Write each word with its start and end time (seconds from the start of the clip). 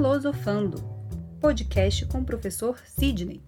Filosofando, 0.00 0.82
podcast 1.42 2.06
com 2.06 2.20
o 2.20 2.24
professor 2.24 2.78
Sidney. 2.86 3.42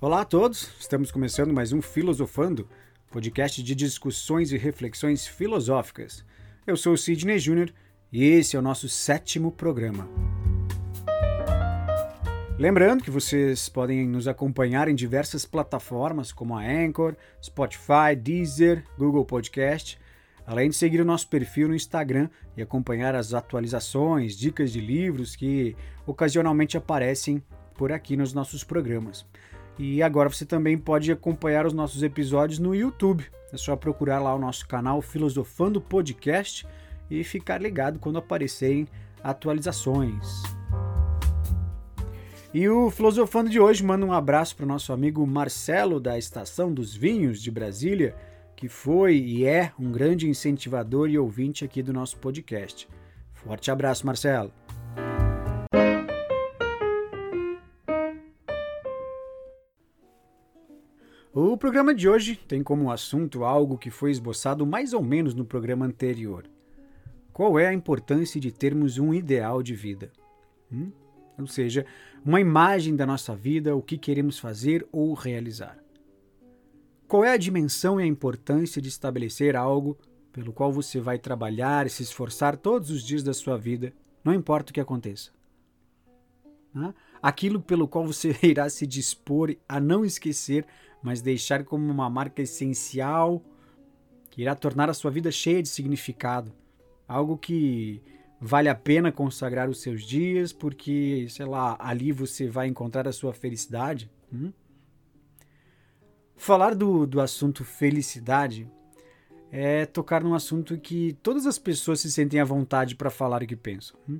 Olá 0.00 0.22
a 0.22 0.24
todos, 0.24 0.70
estamos 0.80 1.10
começando 1.10 1.52
mais 1.52 1.74
um 1.74 1.82
Filosofando, 1.82 2.66
podcast 3.10 3.62
de 3.62 3.74
discussões 3.74 4.52
e 4.52 4.56
reflexões 4.56 5.26
filosóficas. 5.26 6.24
Eu 6.66 6.78
sou 6.78 6.94
o 6.94 6.96
Sidney 6.96 7.38
Júnior 7.38 7.70
e 8.10 8.24
esse 8.24 8.56
é 8.56 8.58
o 8.58 8.62
nosso 8.62 8.88
sétimo 8.88 9.52
programa. 9.52 10.08
Lembrando 12.58 13.02
que 13.02 13.10
vocês 13.10 13.68
podem 13.68 14.06
nos 14.06 14.28
acompanhar 14.28 14.86
em 14.86 14.94
diversas 14.94 15.44
plataformas 15.44 16.32
como 16.32 16.56
a 16.56 16.62
Anchor, 16.62 17.16
Spotify, 17.42 18.14
Deezer, 18.16 18.84
Google 18.96 19.24
Podcast, 19.24 19.98
além 20.46 20.68
de 20.68 20.76
seguir 20.76 21.00
o 21.00 21.04
nosso 21.04 21.28
perfil 21.28 21.68
no 21.68 21.74
Instagram 21.74 22.28
e 22.56 22.62
acompanhar 22.62 23.14
as 23.14 23.32
atualizações, 23.32 24.36
dicas 24.36 24.70
de 24.70 24.80
livros 24.80 25.34
que 25.34 25.74
ocasionalmente 26.06 26.76
aparecem 26.76 27.42
por 27.74 27.90
aqui 27.90 28.16
nos 28.16 28.34
nossos 28.34 28.62
programas. 28.62 29.26
E 29.78 30.02
agora 30.02 30.28
você 30.28 30.44
também 30.44 30.76
pode 30.76 31.10
acompanhar 31.10 31.66
os 31.66 31.72
nossos 31.72 32.02
episódios 32.02 32.58
no 32.58 32.74
YouTube. 32.74 33.24
É 33.52 33.56
só 33.56 33.74
procurar 33.74 34.20
lá 34.20 34.34
o 34.34 34.38
nosso 34.38 34.68
canal 34.68 35.00
Filosofando 35.00 35.80
Podcast 35.80 36.66
e 37.10 37.24
ficar 37.24 37.60
ligado 37.60 37.98
quando 37.98 38.18
aparecerem 38.18 38.86
atualizações. 39.22 40.51
E 42.54 42.68
o 42.68 42.90
Filosofando 42.90 43.48
de 43.48 43.58
hoje 43.58 43.82
manda 43.82 44.04
um 44.04 44.12
abraço 44.12 44.54
para 44.54 44.64
o 44.64 44.68
nosso 44.68 44.92
amigo 44.92 45.26
Marcelo 45.26 45.98
da 45.98 46.18
Estação 46.18 46.70
dos 46.70 46.94
Vinhos 46.94 47.40
de 47.40 47.50
Brasília, 47.50 48.14
que 48.54 48.68
foi 48.68 49.16
e 49.16 49.46
é 49.46 49.72
um 49.78 49.90
grande 49.90 50.28
incentivador 50.28 51.08
e 51.08 51.18
ouvinte 51.18 51.64
aqui 51.64 51.82
do 51.82 51.94
nosso 51.94 52.18
podcast. 52.18 52.86
Forte 53.32 53.70
abraço, 53.70 54.04
Marcelo! 54.04 54.52
O 61.32 61.56
programa 61.56 61.94
de 61.94 62.06
hoje 62.06 62.36
tem 62.36 62.62
como 62.62 62.90
assunto 62.90 63.44
algo 63.44 63.78
que 63.78 63.90
foi 63.90 64.10
esboçado 64.10 64.66
mais 64.66 64.92
ou 64.92 65.02
menos 65.02 65.34
no 65.34 65.46
programa 65.46 65.86
anterior. 65.86 66.44
Qual 67.32 67.58
é 67.58 67.68
a 67.68 67.72
importância 67.72 68.38
de 68.38 68.52
termos 68.52 68.98
um 68.98 69.14
ideal 69.14 69.62
de 69.62 69.74
vida? 69.74 70.12
Hum? 70.70 70.92
Ou 71.38 71.46
seja, 71.46 71.86
uma 72.24 72.40
imagem 72.40 72.94
da 72.94 73.06
nossa 73.06 73.34
vida, 73.34 73.74
o 73.74 73.82
que 73.82 73.96
queremos 73.96 74.38
fazer 74.38 74.86
ou 74.92 75.14
realizar. 75.14 75.78
Qual 77.08 77.24
é 77.24 77.32
a 77.32 77.36
dimensão 77.36 78.00
e 78.00 78.04
a 78.04 78.06
importância 78.06 78.80
de 78.80 78.88
estabelecer 78.88 79.56
algo 79.56 79.98
pelo 80.32 80.52
qual 80.52 80.72
você 80.72 81.00
vai 81.00 81.18
trabalhar 81.18 81.86
e 81.86 81.90
se 81.90 82.02
esforçar 82.02 82.56
todos 82.56 82.90
os 82.90 83.02
dias 83.02 83.22
da 83.22 83.34
sua 83.34 83.56
vida, 83.58 83.92
não 84.24 84.32
importa 84.32 84.70
o 84.70 84.74
que 84.74 84.80
aconteça? 84.80 85.30
Aquilo 87.22 87.60
pelo 87.60 87.86
qual 87.86 88.06
você 88.06 88.34
irá 88.42 88.68
se 88.70 88.86
dispor 88.86 89.54
a 89.68 89.78
não 89.78 90.04
esquecer 90.04 90.66
mas 91.02 91.20
deixar 91.20 91.64
como 91.64 91.90
uma 91.90 92.08
marca 92.08 92.40
essencial 92.40 93.42
que 94.30 94.40
irá 94.40 94.54
tornar 94.54 94.88
a 94.88 94.94
sua 94.94 95.10
vida 95.10 95.30
cheia 95.30 95.62
de 95.62 95.68
significado. 95.68 96.52
Algo 97.06 97.36
que 97.36 98.00
vale 98.42 98.68
a 98.68 98.74
pena 98.74 99.12
consagrar 99.12 99.70
os 99.70 99.80
seus 99.80 100.02
dias, 100.02 100.52
porque, 100.52 101.26
sei 101.30 101.46
lá, 101.46 101.76
ali 101.78 102.10
você 102.10 102.48
vai 102.48 102.66
encontrar 102.66 103.06
a 103.06 103.12
sua 103.12 103.32
felicidade. 103.32 104.10
Hum? 104.32 104.52
Falar 106.36 106.74
do, 106.74 107.06
do 107.06 107.20
assunto 107.20 107.64
felicidade 107.64 108.68
é 109.50 109.86
tocar 109.86 110.24
num 110.24 110.34
assunto 110.34 110.76
que 110.76 111.16
todas 111.22 111.46
as 111.46 111.58
pessoas 111.58 112.00
se 112.00 112.10
sentem 112.10 112.40
à 112.40 112.44
vontade 112.44 112.96
para 112.96 113.10
falar 113.10 113.42
o 113.42 113.46
que 113.46 113.54
pensam. 113.54 113.96
Hum? 114.08 114.18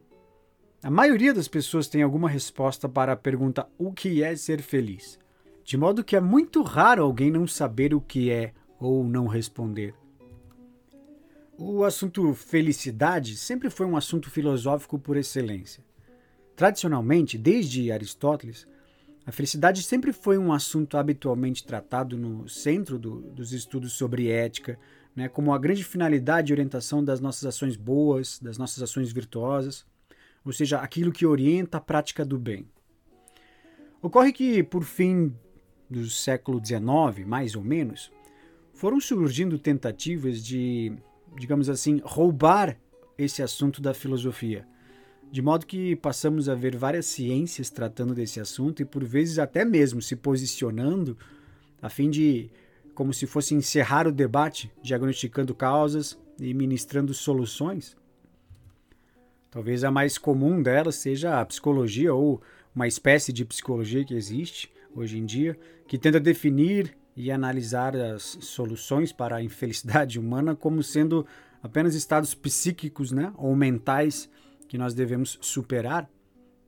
A 0.83 0.91
maioria 0.91 1.35
das 1.35 1.49
pessoas 1.49 1.89
tem 1.89 2.03
alguma 2.03 2.29
resposta 2.29 2.89
para 2.89 3.13
a 3.13 3.17
pergunta: 3.17 3.69
o 3.77 3.93
que 3.93 4.23
é 4.23 4.37
ser 4.37 4.63
feliz? 4.63 5.19
de 5.65 5.77
modo 5.77 6.05
que 6.05 6.17
é 6.17 6.21
muito 6.21 6.63
raro 6.63 7.03
alguém 7.03 7.31
não 7.31 7.47
saber 7.47 7.95
o 7.95 8.01
que 8.01 8.31
é 8.31 8.53
ou 8.79 9.05
não 9.05 9.27
responder. 9.27 9.95
O 11.65 11.85
assunto 11.85 12.35
felicidade 12.35 13.37
sempre 13.37 13.71
foi 13.71 13.87
um 13.87 13.97
assunto 13.97 14.29
filosófico 14.29 14.99
por 14.99 15.17
excelência. 15.17 15.85
Tradicionalmente, 16.57 17.39
desde 17.39 17.93
Aristóteles, 17.93 18.67
a 19.25 19.31
felicidade 19.31 19.81
sempre 19.85 20.13
foi 20.13 20.37
um 20.39 20.53
assunto 20.53 20.97
habitualmente 20.97 21.65
tratado 21.65 22.19
no 22.19 22.49
centro 22.49 22.99
do, 22.99 23.21
dos 23.21 23.53
estudos 23.53 23.93
sobre 23.93 24.29
ética, 24.29 24.77
né, 25.15 25.29
como 25.29 25.55
a 25.55 25.59
grande 25.59 25.85
finalidade 25.85 26.51
e 26.51 26.53
orientação 26.53 27.03
das 27.05 27.21
nossas 27.21 27.45
ações 27.47 27.77
boas, 27.77 28.41
das 28.41 28.59
nossas 28.59 28.83
ações 28.83 29.13
virtuosas, 29.13 29.87
ou 30.45 30.53
seja, 30.53 30.81
aquilo 30.81 31.13
que 31.13 31.25
orienta 31.25 31.79
a 31.79 31.81
prática 31.81 32.25
do 32.25 32.41
bem. 32.41 32.67
Ocorre 34.03 34.33
que, 34.33 34.65
por 34.65 34.83
fim 34.83 35.33
do 35.89 36.11
século 36.11 36.61
XIX, 36.61 37.25
mais 37.25 37.55
ou 37.55 37.63
menos, 37.63 38.11
foram 38.75 39.01
surgindo 39.01 39.61
tentativas 39.61 40.43
de, 40.43 40.93
digamos 41.37 41.69
assim, 41.69 42.01
roubar 42.05 42.77
esse 43.17 43.43
assunto 43.43 43.81
da 43.81 43.95
filosofia. 43.95 44.67
De 45.31 45.41
modo 45.41 45.67
que 45.67 45.97
passamos 45.97 46.49
a 46.49 46.55
ver 46.55 46.77
várias 46.77 47.07
ciências 47.07 47.71
tratando 47.71 48.15
desse 48.15 48.39
assunto 48.39 48.83
e 48.83 48.85
por 48.85 49.03
vezes 49.03 49.39
até 49.39 49.65
mesmo 49.65 50.03
se 50.03 50.15
posicionando 50.15 51.17
a 51.81 51.89
fim 51.89 52.11
de, 52.11 52.51
como 52.95 53.13
se 53.15 53.27
fosse 53.27 53.55
encerrar 53.55 54.07
o 54.07 54.13
debate, 54.13 54.71
diagnosticando 54.83 55.55
causas 55.55 56.19
e 56.39 56.53
ministrando 56.53 57.15
soluções. 57.15 57.97
Talvez 59.51 59.85
a 59.85 59.91
mais 59.91 60.19
comum 60.19 60.63
delas 60.63 60.97
seja 60.97 61.41
a 61.41 61.47
psicologia 61.47 62.15
ou 62.15 62.43
uma 62.75 62.87
espécie 62.87 63.33
de 63.33 63.45
psicologia 63.45 64.05
que 64.05 64.15
existe, 64.15 64.71
hoje 64.95 65.19
em 65.19 65.25
dia, 65.25 65.59
que 65.87 65.99
tenta 65.99 66.21
definir 66.21 66.97
e 67.17 67.31
analisar 67.31 67.95
as 67.97 68.39
soluções 68.41 69.13
para 69.13 69.37
a 69.37 69.43
infelicidade 69.43 70.19
humana 70.19 70.57
como 70.57 70.83
sendo 70.83 71.27
apenas 71.63 71.95
estados 71.95 72.35
psíquicos 72.35 73.13
né, 73.13 73.33
ou 73.37 73.55
mentais 73.55 74.29
que 74.69 74.79
nós 74.79 74.95
devemos 74.95 75.39
superar, 75.41 76.09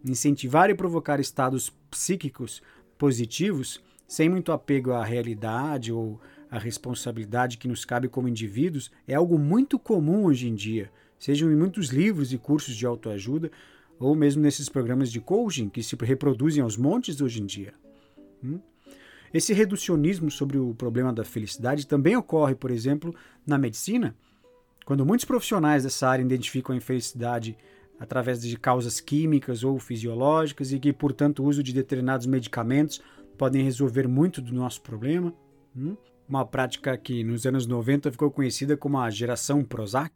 incentivar 0.04 0.70
e 0.70 0.74
provocar 0.74 1.18
estados 1.18 1.70
psíquicos 1.90 2.62
positivos 2.98 3.82
sem 4.06 4.28
muito 4.28 4.52
apego 4.52 4.92
à 4.92 5.02
realidade 5.02 5.90
ou 5.90 6.20
à 6.50 6.58
responsabilidade 6.58 7.56
que 7.58 7.66
nos 7.66 7.84
cabe 7.84 8.08
como 8.08 8.28
indivíduos 8.28 8.90
é 9.08 9.14
algo 9.14 9.38
muito 9.38 9.78
comum 9.78 10.24
hoje 10.26 10.48
em 10.48 10.54
dia, 10.54 10.90
sejam 11.18 11.50
em 11.50 11.56
muitos 11.56 11.88
livros 11.88 12.32
e 12.32 12.38
cursos 12.38 12.76
de 12.76 12.86
autoajuda 12.86 13.50
ou 13.98 14.14
mesmo 14.14 14.42
nesses 14.42 14.68
programas 14.68 15.10
de 15.10 15.20
coaching 15.20 15.68
que 15.68 15.82
se 15.82 15.96
reproduzem 15.96 16.62
aos 16.62 16.76
montes 16.76 17.20
hoje 17.20 17.40
em 17.40 17.46
dia. 17.46 17.72
Hum? 18.42 18.60
Esse 19.34 19.52
reducionismo 19.52 20.30
sobre 20.30 20.58
o 20.58 20.72
problema 20.76 21.12
da 21.12 21.24
felicidade 21.24 21.88
também 21.88 22.16
ocorre, 22.16 22.54
por 22.54 22.70
exemplo, 22.70 23.12
na 23.44 23.58
medicina, 23.58 24.14
quando 24.84 25.04
muitos 25.04 25.24
profissionais 25.24 25.82
dessa 25.82 26.08
área 26.08 26.22
identificam 26.22 26.72
a 26.72 26.78
infelicidade 26.78 27.58
através 27.98 28.40
de 28.40 28.56
causas 28.56 29.00
químicas 29.00 29.64
ou 29.64 29.76
fisiológicas 29.80 30.70
e 30.70 30.78
que, 30.78 30.92
portanto, 30.92 31.42
o 31.42 31.46
uso 31.46 31.64
de 31.64 31.72
determinados 31.72 32.26
medicamentos 32.26 33.02
podem 33.36 33.64
resolver 33.64 34.06
muito 34.06 34.40
do 34.40 34.54
nosso 34.54 34.80
problema. 34.82 35.34
Hum? 35.76 35.96
Uma 36.28 36.46
prática 36.46 36.96
que 36.96 37.24
nos 37.24 37.44
anos 37.44 37.66
90 37.66 38.12
ficou 38.12 38.30
conhecida 38.30 38.76
como 38.76 39.00
a 39.00 39.10
geração 39.10 39.64
Prozac. 39.64 40.14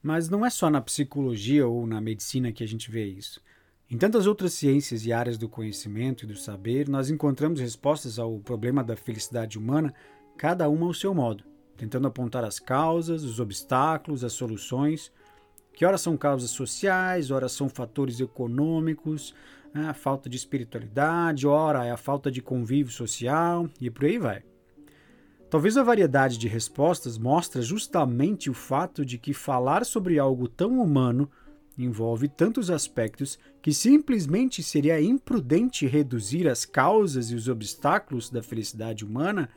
Mas 0.00 0.28
não 0.28 0.46
é 0.46 0.50
só 0.50 0.70
na 0.70 0.80
psicologia 0.80 1.66
ou 1.66 1.84
na 1.84 2.00
medicina 2.00 2.52
que 2.52 2.62
a 2.62 2.68
gente 2.68 2.92
vê 2.92 3.06
isso. 3.06 3.42
Em 3.90 3.96
tantas 3.96 4.26
outras 4.26 4.52
ciências 4.52 5.06
e 5.06 5.14
áreas 5.14 5.38
do 5.38 5.48
conhecimento 5.48 6.24
e 6.24 6.26
do 6.26 6.36
saber, 6.36 6.86
nós 6.86 7.08
encontramos 7.08 7.58
respostas 7.58 8.18
ao 8.18 8.38
problema 8.38 8.84
da 8.84 8.94
felicidade 8.94 9.58
humana, 9.58 9.94
cada 10.36 10.68
uma 10.68 10.84
ao 10.84 10.92
seu 10.92 11.14
modo, 11.14 11.42
tentando 11.74 12.06
apontar 12.06 12.44
as 12.44 12.58
causas, 12.58 13.24
os 13.24 13.40
obstáculos, 13.40 14.22
as 14.22 14.34
soluções, 14.34 15.10
que 15.72 15.86
ora 15.86 15.96
são 15.96 16.18
causas 16.18 16.50
sociais, 16.50 17.30
ora 17.30 17.48
são 17.48 17.66
fatores 17.66 18.20
econômicos, 18.20 19.34
né, 19.72 19.88
a 19.88 19.94
falta 19.94 20.28
de 20.28 20.36
espiritualidade, 20.36 21.46
ora 21.46 21.86
é 21.86 21.90
a 21.90 21.96
falta 21.96 22.30
de 22.30 22.42
convívio 22.42 22.92
social 22.92 23.70
e 23.80 23.88
por 23.88 24.04
aí 24.04 24.18
vai. 24.18 24.42
Talvez 25.48 25.78
a 25.78 25.82
variedade 25.82 26.36
de 26.36 26.46
respostas 26.46 27.16
mostre 27.16 27.62
justamente 27.62 28.50
o 28.50 28.54
fato 28.54 29.02
de 29.02 29.16
que 29.16 29.32
falar 29.32 29.86
sobre 29.86 30.18
algo 30.18 30.46
tão 30.46 30.78
humano 30.78 31.30
envolve 31.84 32.28
tantos 32.28 32.70
aspectos 32.70 33.38
que 33.62 33.72
simplesmente 33.72 34.62
seria 34.62 35.00
imprudente 35.00 35.86
reduzir 35.86 36.48
as 36.48 36.64
causas 36.64 37.30
e 37.30 37.34
os 37.34 37.48
obstáculos 37.48 38.28
da 38.30 38.42
felicidade 38.42 39.04
humana 39.04 39.48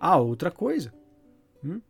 a 0.00 0.16
outra 0.16 0.50
coisa. 0.50 0.92
Hum? 1.64 1.80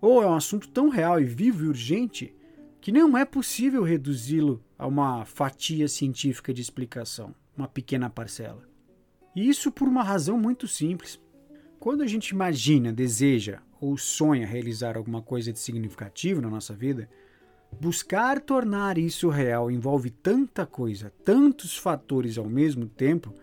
Ou 0.00 0.22
é 0.22 0.26
um 0.26 0.34
assunto 0.34 0.68
tão 0.68 0.88
real 0.88 1.20
e 1.20 1.24
vivo 1.24 1.64
e 1.64 1.68
urgente 1.68 2.34
que 2.80 2.90
não 2.90 3.18
é 3.18 3.24
possível 3.24 3.82
reduzi-lo 3.82 4.64
a 4.78 4.86
uma 4.86 5.24
fatia 5.26 5.86
científica 5.88 6.54
de 6.54 6.62
explicação, 6.62 7.34
uma 7.54 7.68
pequena 7.68 8.08
parcela. 8.08 8.66
E 9.36 9.48
isso 9.48 9.70
por 9.70 9.86
uma 9.86 10.02
razão 10.02 10.38
muito 10.38 10.66
simples. 10.66 11.20
Quando 11.78 12.02
a 12.02 12.06
gente 12.06 12.30
imagina, 12.30 12.92
deseja 12.92 13.60
ou 13.80 13.96
sonha 13.96 14.46
realizar 14.46 14.96
alguma 14.96 15.22
coisa 15.22 15.52
de 15.52 15.58
significativo 15.58 16.40
na 16.40 16.48
nossa 16.48 16.74
vida, 16.74 17.08
buscar 17.78 18.40
tornar 18.40 18.98
isso 18.98 19.28
real 19.28 19.70
envolve 19.70 20.10
tanta 20.10 20.64
coisa, 20.64 21.12
tantos 21.24 21.76
fatores 21.76 22.38
ao 22.38 22.48
mesmo 22.48 22.86
tempo, 22.86 23.34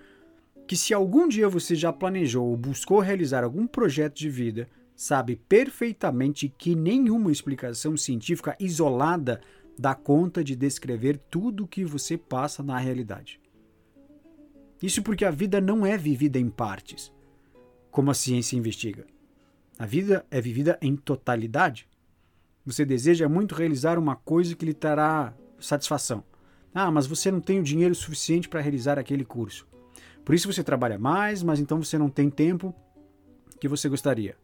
que 0.68 0.76
se 0.76 0.94
algum 0.94 1.28
dia 1.28 1.48
você 1.48 1.76
já 1.76 1.94
planejou 1.94 2.48
ou 2.48 2.58
buscou 2.58 3.00
realizar 3.00 3.44
algum 3.44 3.66
projeto 3.66 4.16
de 4.16 4.30
vida, 4.30 4.68
sabe 4.96 5.36
perfeitamente 5.36 6.50
que 6.50 6.76
nenhuma 6.76 7.32
explicação 7.32 7.96
científica 7.96 8.56
isolada 8.60 9.40
dá 9.78 9.94
conta 9.94 10.44
de 10.44 10.56
descrever 10.56 11.20
tudo 11.30 11.64
o 11.64 11.68
que 11.68 11.86
você 11.86 12.18
passa 12.18 12.64
na 12.64 12.78
realidade. 12.78 13.40
Isso 14.82 15.02
porque 15.02 15.24
a 15.24 15.32
vida 15.32 15.62
não 15.62 15.86
é 15.86 15.98
vivida 15.98 16.40
em 16.40 16.50
partes, 16.50 17.14
como 17.90 18.12
a 18.12 18.14
ciência 18.14 18.58
investiga. 18.58 19.06
A 19.78 19.86
vida 19.86 20.26
é 20.32 20.42
vivida 20.42 20.78
em 20.82 20.96
totalidade. 20.96 21.88
Você 22.68 22.84
deseja 22.84 23.30
muito 23.30 23.56
realizar 23.56 23.98
uma 23.98 24.18
coisa 24.18 24.54
que 24.54 24.66
lhe 24.66 24.74
trará 24.74 25.34
satisfação. 25.58 26.22
Ah, 26.76 26.92
mas 26.92 27.08
você 27.08 27.32
não 27.32 27.40
tem 27.40 27.62
o 27.62 27.64
dinheiro 27.64 27.96
suficiente 27.96 28.50
para 28.50 28.60
realizar 28.60 29.00
aquele 29.00 29.24
curso. 29.24 29.66
Por 30.26 30.36
isso 30.36 30.52
você 30.52 30.62
trabalha 30.62 31.00
mais, 31.00 31.42
mas 31.42 31.62
então 31.62 31.82
você 31.82 31.98
não 31.98 32.10
tem 32.10 32.30
tempo 32.30 32.76
que 33.58 33.70
você 33.70 33.88
gostaria. 33.88 34.36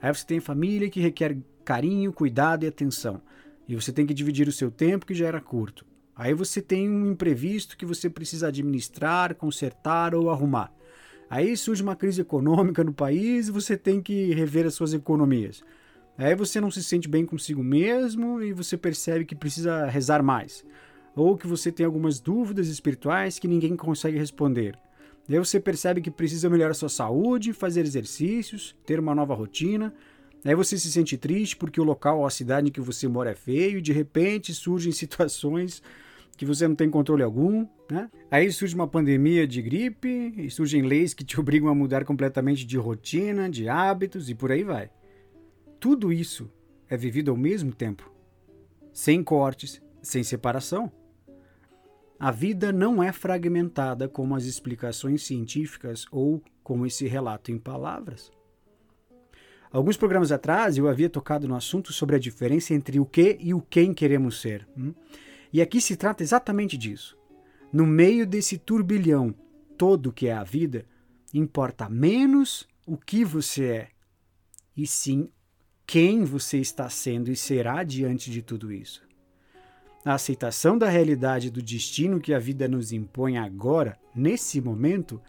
Aí 0.00 0.12
você 0.12 0.24
tem 0.24 0.40
família 0.40 0.88
que 0.88 1.02
requer 1.02 1.36
carinho, 1.66 2.14
cuidado 2.14 2.64
e 2.64 2.66
atenção. 2.66 3.20
E 3.68 3.74
você 3.74 3.92
tem 3.92 4.06
que 4.06 4.14
dividir 4.14 4.48
o 4.48 4.52
seu 4.52 4.70
tempo 4.70 5.04
que 5.04 5.12
já 5.12 5.26
era 5.26 5.40
curto. 5.42 5.84
Aí 6.16 6.32
você 6.32 6.62
tem 6.62 6.88
um 6.88 7.12
imprevisto 7.12 7.76
que 7.76 7.84
você 7.84 8.08
precisa 8.08 8.48
administrar, 8.48 9.34
consertar 9.34 10.14
ou 10.14 10.30
arrumar. 10.30 10.72
Aí 11.28 11.54
surge 11.54 11.82
uma 11.82 11.94
crise 11.94 12.22
econômica 12.22 12.82
no 12.82 12.94
país 12.94 13.48
e 13.48 13.52
você 13.52 13.76
tem 13.76 14.00
que 14.00 14.32
rever 14.32 14.64
as 14.64 14.72
suas 14.72 14.94
economias. 14.94 15.62
Aí 16.18 16.34
você 16.34 16.60
não 16.60 16.70
se 16.70 16.82
sente 16.82 17.08
bem 17.08 17.26
consigo 17.26 17.62
mesmo 17.62 18.42
e 18.42 18.52
você 18.52 18.76
percebe 18.76 19.24
que 19.24 19.34
precisa 19.34 19.86
rezar 19.86 20.22
mais. 20.22 20.64
Ou 21.14 21.36
que 21.36 21.46
você 21.46 21.70
tem 21.70 21.84
algumas 21.84 22.20
dúvidas 22.20 22.68
espirituais 22.68 23.38
que 23.38 23.48
ninguém 23.48 23.76
consegue 23.76 24.18
responder. 24.18 24.78
Daí 25.28 25.38
você 25.38 25.58
percebe 25.58 26.00
que 26.00 26.10
precisa 26.10 26.48
melhorar 26.48 26.74
sua 26.74 26.88
saúde, 26.88 27.52
fazer 27.52 27.80
exercícios, 27.80 28.76
ter 28.86 28.98
uma 28.98 29.14
nova 29.14 29.34
rotina. 29.34 29.92
Aí 30.44 30.54
você 30.54 30.78
se 30.78 30.90
sente 30.90 31.16
triste 31.16 31.56
porque 31.56 31.80
o 31.80 31.84
local 31.84 32.20
ou 32.20 32.26
a 32.26 32.30
cidade 32.30 32.68
em 32.68 32.70
que 32.70 32.80
você 32.80 33.08
mora 33.08 33.30
é 33.30 33.34
feio 33.34 33.78
e 33.78 33.82
de 33.82 33.92
repente 33.92 34.54
surgem 34.54 34.92
situações 34.92 35.82
que 36.36 36.44
você 36.44 36.68
não 36.68 36.74
tem 36.74 36.88
controle 36.88 37.22
algum, 37.22 37.66
né? 37.90 38.10
Aí 38.30 38.52
surge 38.52 38.74
uma 38.74 38.86
pandemia 38.86 39.46
de 39.46 39.62
gripe 39.62 40.34
e 40.36 40.50
surgem 40.50 40.82
leis 40.82 41.14
que 41.14 41.24
te 41.24 41.38
obrigam 41.40 41.68
a 41.68 41.74
mudar 41.74 42.04
completamente 42.04 42.64
de 42.64 42.76
rotina, 42.76 43.48
de 43.50 43.68
hábitos 43.68 44.30
e 44.30 44.34
por 44.34 44.52
aí 44.52 44.62
vai. 44.62 44.90
Tudo 45.78 46.12
isso 46.12 46.50
é 46.88 46.96
vivido 46.96 47.30
ao 47.30 47.36
mesmo 47.36 47.72
tempo, 47.72 48.10
sem 48.92 49.22
cortes, 49.22 49.80
sem 50.02 50.22
separação. 50.22 50.90
A 52.18 52.30
vida 52.30 52.72
não 52.72 53.02
é 53.02 53.12
fragmentada 53.12 54.08
como 54.08 54.34
as 54.34 54.44
explicações 54.44 55.22
científicas 55.22 56.06
ou 56.10 56.42
como 56.62 56.86
esse 56.86 57.06
relato 57.06 57.52
em 57.52 57.58
palavras. 57.58 58.32
Alguns 59.70 59.96
programas 59.96 60.32
atrás 60.32 60.78
eu 60.78 60.88
havia 60.88 61.10
tocado 61.10 61.46
no 61.46 61.54
assunto 61.54 61.92
sobre 61.92 62.16
a 62.16 62.18
diferença 62.18 62.72
entre 62.72 62.98
o 62.98 63.04
que 63.04 63.36
e 63.38 63.52
o 63.52 63.60
quem 63.60 63.92
queremos 63.92 64.40
ser. 64.40 64.66
Hum? 64.76 64.94
E 65.52 65.60
aqui 65.60 65.80
se 65.80 65.96
trata 65.96 66.22
exatamente 66.22 66.78
disso. 66.78 67.18
No 67.72 67.86
meio 67.86 68.26
desse 68.26 68.56
turbilhão 68.56 69.34
todo 69.76 70.12
que 70.12 70.28
é 70.28 70.32
a 70.32 70.44
vida, 70.44 70.86
importa 71.34 71.88
menos 71.88 72.66
o 72.86 72.96
que 72.96 73.24
você 73.24 73.64
é, 73.66 73.88
e 74.76 74.86
sim 74.86 75.28
quem 75.86 76.24
você 76.24 76.58
está 76.58 76.88
sendo 76.88 77.30
e 77.30 77.36
será 77.36 77.84
diante 77.84 78.30
de 78.30 78.42
tudo 78.42 78.72
isso. 78.72 79.06
A 80.04 80.14
aceitação 80.14 80.76
da 80.76 80.88
realidade 80.88 81.50
do 81.50 81.62
destino 81.62 82.20
que 82.20 82.34
a 82.34 82.38
vida 82.38 82.68
nos 82.68 82.92
impõe 82.92 83.38
agora, 83.38 83.98
nesse 84.14 84.60
momento, 84.60 85.20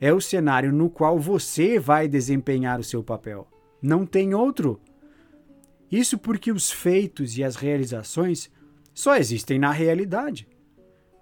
é 0.00 0.12
o 0.12 0.20
cenário 0.20 0.72
no 0.72 0.90
qual 0.90 1.18
você 1.18 1.78
vai 1.78 2.08
desempenhar 2.08 2.78
o 2.78 2.84
seu 2.84 3.02
papel. 3.02 3.48
Não 3.82 4.06
tem 4.06 4.34
outro. 4.34 4.80
Isso 5.90 6.18
porque 6.18 6.50
os 6.50 6.70
feitos 6.70 7.36
e 7.36 7.44
as 7.44 7.56
realizações 7.56 8.50
só 8.92 9.16
existem 9.16 9.58
na 9.58 9.70
realidade. 9.70 10.48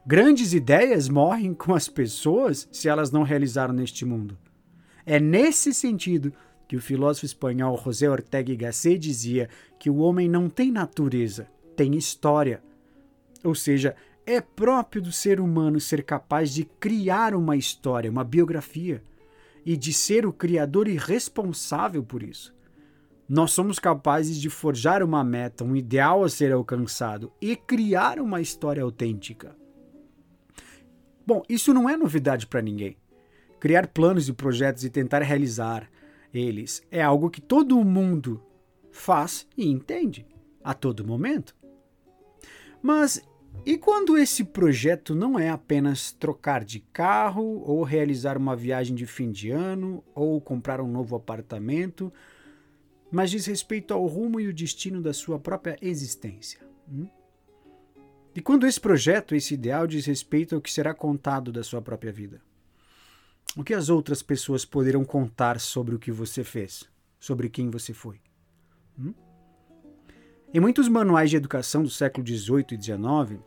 Grandes 0.07 0.53
ideias 0.53 1.09
morrem 1.09 1.55
com 1.55 1.75
as 1.75 1.89
pessoas 1.89 2.69
se 2.73 2.89
elas 2.89 3.11
não 3.11 3.23
realizaram 3.23 3.73
neste 3.73 4.05
mundo. 4.05 4.39
É 5.05 5.21
nesse 5.21 5.73
sentido 5.73 6.33
que 6.73 6.77
o 6.77 6.81
filósofo 6.81 7.27
espanhol 7.27 7.77
José 7.77 8.09
Ortega 8.09 8.51
y 8.51 8.57
Gasset 8.57 8.99
dizia 8.99 9.51
que 9.79 9.91
o 9.91 9.99
homem 9.99 10.27
não 10.27 10.49
tem 10.49 10.73
natureza, 10.73 11.47
tem 11.77 11.95
história. 11.97 12.63
Ou 13.45 13.55
seja, 13.55 13.95
é 14.25 14.41
próprio 14.41 15.03
do 15.03 15.13
ser 15.13 15.39
humano 15.39 15.79
ser 15.79 16.03
capaz 16.03 16.51
de 16.51 16.65
criar 16.65 17.35
uma 17.35 17.59
história, 17.59 18.11
uma 18.11 18.25
biografia, 18.25 19.03
e 19.67 19.77
de 19.77 19.93
ser 19.93 20.25
o 20.25 20.33
criador 20.33 20.89
e 20.89 20.97
responsável 20.97 22.03
por 22.03 22.23
isso 22.23 22.55
nós 23.29 23.53
somos 23.53 23.79
capazes 23.79 24.39
de 24.39 24.51
forjar 24.51 25.03
uma 25.03 25.23
meta, 25.23 25.65
um 25.65 25.77
ideal 25.77 26.25
a 26.25 26.29
ser 26.29 26.53
alcançado 26.53 27.33
e 27.41 27.55
criar 27.55 28.19
uma 28.19 28.41
história 28.41 28.83
autêntica. 28.83 29.55
Bom, 31.27 31.43
isso 31.49 31.73
não 31.73 31.89
é 31.89 31.97
novidade 31.97 32.47
para 32.47 32.61
ninguém. 32.61 32.97
Criar 33.61 33.87
planos 33.87 34.29
e 34.29 34.33
projetos 34.33 34.85
e 34.85 34.91
tentar 34.91 35.21
realizar 35.21 35.89
eles 36.33 36.83
é 36.91 37.03
algo 37.03 37.31
que 37.31 37.41
todo 37.41 37.83
mundo 37.85 38.43
faz 38.91 39.47
e 39.57 39.69
entende 39.69 40.27
a 40.63 40.75
todo 40.75 41.07
momento. 41.07 41.55
Mas 42.83 43.23
e 43.65 43.79
quando 43.79 44.17
esse 44.19 44.43
projeto 44.43 45.15
não 45.15 45.39
é 45.39 45.49
apenas 45.49 46.11
trocar 46.11 46.65
de 46.65 46.81
carro, 46.81 47.63
ou 47.65 47.83
realizar 47.85 48.37
uma 48.37 48.57
viagem 48.57 48.95
de 48.95 49.07
fim 49.07 49.31
de 49.31 49.51
ano, 49.51 50.03
ou 50.15 50.41
comprar 50.41 50.81
um 50.81 50.89
novo 50.89 51.15
apartamento, 51.15 52.13
mas 53.11 53.31
diz 53.31 53.47
respeito 53.47 53.95
ao 53.95 54.07
rumo 54.07 54.41
e 54.41 54.49
o 54.49 54.55
destino 54.55 55.01
da 55.01 55.13
sua 55.13 55.39
própria 55.39 55.77
existência. 55.81 56.61
Hum? 56.91 57.07
E 58.35 58.41
quando 58.41 58.67
esse 58.67 58.81
projeto, 58.81 59.35
esse 59.35 59.55
ideal, 59.55 59.87
diz 59.87 60.07
respeito 60.07 60.55
ao 60.55 60.61
que 60.61 60.73
será 60.73 60.95
contado 60.95 61.53
da 61.53 61.63
sua 61.63 61.83
própria 61.83 62.11
vida? 62.11 62.41
O 63.55 63.63
que 63.63 63.75
as 63.75 63.91
outras 63.91 64.23
pessoas 64.23 64.65
poderão 64.65 65.05
contar 65.05 65.61
sobre 65.61 65.95
o 65.95 65.99
que 65.99 66.11
você 66.11 66.43
fez, 66.43 66.85
sobre 67.21 67.51
quem 67.51 67.69
você 67.69 67.93
foi? 67.93 68.19
Hum? 68.99 69.13
Em 70.55 70.61
muitos 70.61 70.89
manuais 70.89 71.29
de 71.29 71.37
educação 71.37 71.83
do 71.83 71.91
século 71.91 72.27
XVIII 72.27 72.67
e 72.73 72.83
XIX, 72.83 73.43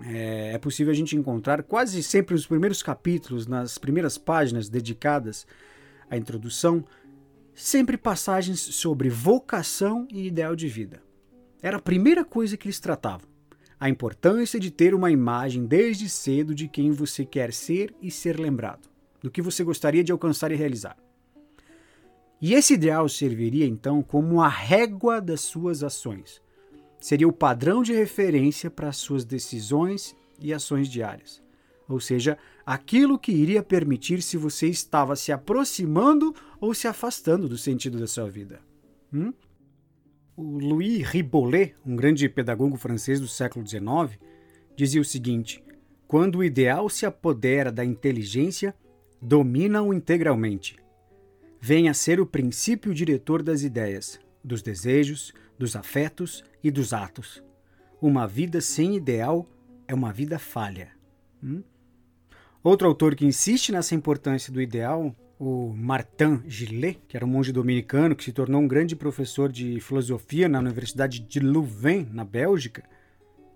é, 0.00 0.52
é 0.54 0.58
possível 0.58 0.90
a 0.92 0.96
gente 0.96 1.14
encontrar 1.14 1.62
quase 1.62 2.02
sempre 2.02 2.34
os 2.34 2.46
primeiros 2.46 2.82
capítulos, 2.82 3.46
nas 3.46 3.76
primeiras 3.76 4.16
páginas 4.16 4.68
dedicadas 4.68 5.46
à 6.08 6.16
introdução, 6.16 6.82
sempre 7.54 7.98
passagens 7.98 8.60
sobre 8.60 9.10
vocação 9.10 10.06
e 10.10 10.26
ideal 10.26 10.56
de 10.56 10.68
vida. 10.68 11.02
Era 11.60 11.76
a 11.76 11.82
primeira 11.82 12.24
coisa 12.24 12.56
que 12.56 12.66
eles 12.66 12.80
tratavam. 12.80 13.28
A 13.78 13.90
importância 13.90 14.58
de 14.58 14.70
ter 14.70 14.94
uma 14.94 15.10
imagem 15.10 15.66
desde 15.66 16.08
cedo 16.08 16.54
de 16.54 16.66
quem 16.66 16.92
você 16.92 17.26
quer 17.26 17.52
ser 17.52 17.94
e 18.00 18.10
ser 18.10 18.38
lembrado, 18.38 18.88
do 19.22 19.30
que 19.30 19.42
você 19.42 19.64
gostaria 19.64 20.04
de 20.04 20.12
alcançar 20.12 20.52
e 20.52 20.56
realizar. 20.56 20.96
E 22.40 22.54
esse 22.54 22.74
ideal 22.74 23.08
serviria 23.08 23.66
então 23.66 24.02
como 24.02 24.40
a 24.40 24.48
régua 24.48 25.20
das 25.20 25.40
suas 25.40 25.82
ações. 25.82 26.40
Seria 27.00 27.28
o 27.28 27.32
padrão 27.32 27.82
de 27.82 27.92
referência 27.92 28.70
para 28.70 28.88
as 28.88 28.96
suas 28.96 29.24
decisões 29.24 30.14
e 30.40 30.52
ações 30.52 30.88
diárias 30.88 31.42
ou 31.88 31.98
seja, 31.98 32.36
aquilo 32.66 33.18
que 33.18 33.32
iria 33.32 33.62
permitir 33.62 34.20
se 34.20 34.36
você 34.36 34.68
estava 34.68 35.16
se 35.16 35.32
aproximando 35.32 36.34
ou 36.60 36.74
se 36.74 36.86
afastando 36.86 37.48
do 37.48 37.56
sentido 37.56 37.98
da 37.98 38.06
sua 38.06 38.28
vida. 38.28 38.60
Hum? 39.12 39.32
O 40.36 40.58
Louis 40.58 41.02
Ribolet, 41.08 41.74
um 41.84 41.96
grande 41.96 42.28
pedagogo 42.28 42.76
francês 42.76 43.18
do 43.18 43.26
século 43.26 43.66
XIX, 43.66 44.20
dizia 44.76 45.00
o 45.00 45.04
seguinte: 45.04 45.64
quando 46.06 46.36
o 46.36 46.44
ideal 46.44 46.90
se 46.90 47.06
apodera 47.06 47.72
da 47.72 47.84
inteligência, 47.84 48.74
domina-o 49.20 49.92
integralmente. 49.92 50.78
Vem 51.60 51.88
a 51.88 51.94
ser 51.94 52.20
o 52.20 52.26
princípio 52.26 52.94
diretor 52.94 53.42
das 53.42 53.62
ideias, 53.62 54.20
dos 54.44 54.62
desejos, 54.62 55.32
dos 55.58 55.74
afetos 55.74 56.44
e 56.62 56.70
dos 56.70 56.92
atos. 56.92 57.42
Uma 58.00 58.26
vida 58.26 58.60
sem 58.60 58.96
ideal 58.96 59.46
é 59.88 59.94
uma 59.94 60.12
vida 60.12 60.38
falha. 60.38 60.90
Hum? 61.42 61.62
Outro 62.62 62.86
autor 62.86 63.16
que 63.16 63.26
insiste 63.26 63.72
nessa 63.72 63.94
importância 63.94 64.52
do 64.52 64.60
ideal, 64.60 65.14
o 65.38 65.72
Martin 65.72 66.42
Gillet, 66.46 67.00
que 67.08 67.16
era 67.16 67.24
um 67.24 67.28
monge 67.28 67.52
dominicano 67.52 68.14
que 68.14 68.24
se 68.24 68.32
tornou 68.32 68.60
um 68.60 68.68
grande 68.68 68.94
professor 68.94 69.50
de 69.50 69.80
filosofia 69.80 70.48
na 70.48 70.58
Universidade 70.58 71.20
de 71.20 71.40
Louvain, 71.40 72.08
na 72.12 72.24
Bélgica, 72.24 72.84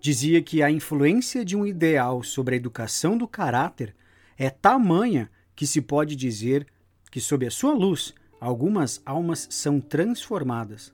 dizia 0.00 0.42
que 0.42 0.62
a 0.62 0.70
influência 0.70 1.44
de 1.44 1.56
um 1.56 1.64
ideal 1.64 2.22
sobre 2.22 2.54
a 2.54 2.56
educação 2.56 3.16
do 3.16 3.28
caráter 3.28 3.94
é 4.36 4.50
tamanha 4.50 5.30
que 5.62 5.66
se 5.68 5.80
pode 5.80 6.16
dizer 6.16 6.66
que, 7.08 7.20
sob 7.20 7.46
a 7.46 7.50
sua 7.50 7.72
luz, 7.72 8.12
algumas 8.40 9.00
almas 9.06 9.46
são 9.48 9.80
transformadas. 9.80 10.92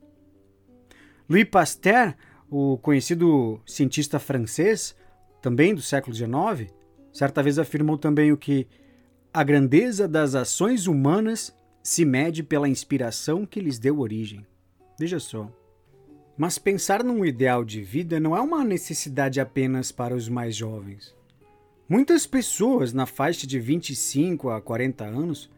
Louis 1.26 1.48
Pasteur, 1.48 2.14
o 2.50 2.76
conhecido 2.76 3.62
cientista 3.64 4.18
francês, 4.18 4.94
também 5.40 5.74
do 5.74 5.80
século 5.80 6.14
XIX, 6.14 6.70
certa 7.10 7.42
vez 7.42 7.58
afirmou 7.58 7.96
também 7.96 8.30
o 8.30 8.36
que 8.36 8.66
a 9.32 9.42
grandeza 9.42 10.06
das 10.06 10.34
ações 10.34 10.86
humanas 10.86 11.50
se 11.82 12.04
mede 12.04 12.42
pela 12.42 12.68
inspiração 12.68 13.46
que 13.46 13.60
lhes 13.60 13.78
deu 13.78 14.00
origem. 14.00 14.46
Veja 15.00 15.18
só. 15.18 15.50
Mas 16.36 16.58
pensar 16.58 17.02
num 17.02 17.24
ideal 17.24 17.64
de 17.64 17.80
vida 17.80 18.20
não 18.20 18.36
é 18.36 18.40
uma 18.42 18.62
necessidade 18.62 19.40
apenas 19.40 19.90
para 19.90 20.14
os 20.14 20.28
mais 20.28 20.54
jovens. 20.54 21.16
Muitas 21.90 22.26
pessoas 22.26 22.92
na 22.92 23.06
faixa 23.06 23.46
de 23.46 23.58
25 23.58 24.50
a 24.50 24.60
40 24.60 25.06
anos 25.06 25.48